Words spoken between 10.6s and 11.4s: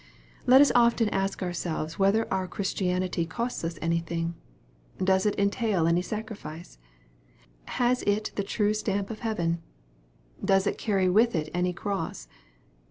it carry with